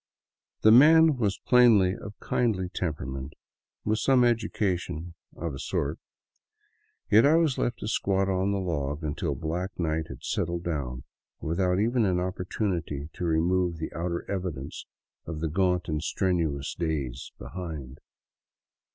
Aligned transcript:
The 0.61 0.71
man 0.71 1.15
was 1.17 1.37
plainly 1.37 1.95
of 1.95 2.19
kindly 2.19 2.69
temperament, 2.73 3.35
with 3.85 3.99
some 3.99 4.23
education, 4.23 5.13
of 5.35 5.53
a 5.53 5.59
sort, 5.59 5.99
yet 7.11 7.23
I 7.23 7.35
was 7.35 7.59
left 7.59 7.77
to 7.81 7.87
squat 7.87 8.27
on 8.27 8.51
the 8.51 8.57
log 8.57 9.03
until 9.03 9.35
black 9.35 9.77
night 9.79 10.07
had 10.07 10.23
settled 10.23 10.63
down, 10.63 11.03
without 11.39 11.79
even 11.79 12.03
an 12.05 12.19
opportunity 12.19 13.11
to 13.13 13.25
remove 13.25 13.77
the 13.77 13.93
outer 13.93 14.25
evidence 14.27 14.87
of 15.27 15.39
the 15.39 15.49
gaunt 15.49 15.87
and 15.87 16.01
strenuous 16.01 16.73
days 16.73 17.31
behind. 17.37 17.99